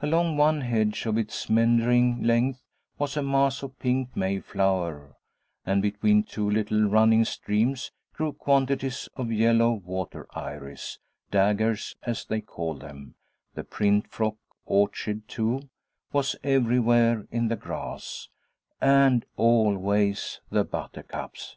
[0.00, 2.64] Along one hedge of its meandering length
[2.98, 5.14] was a mass of pink mayflower;
[5.64, 10.98] and between two little running streams grew quantities of yellow water iris
[11.30, 13.14] 'daggers,' as they call them;
[13.54, 14.34] the 'print frock'
[14.66, 15.68] orchid, too,
[16.12, 18.30] was everywhere in the grass,
[18.80, 21.56] and always the buttercups.